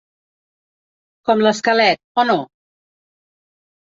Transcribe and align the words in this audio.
Com 1.29 1.43
l'esquelet, 1.47 2.01
o 2.23 2.25
no? 2.31 2.37